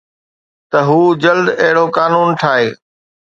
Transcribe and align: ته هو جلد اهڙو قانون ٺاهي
ته 0.69 0.79
هو 0.87 0.99
جلد 1.23 1.47
اهڙو 1.61 1.85
قانون 1.97 2.29
ٺاهي 2.41 2.69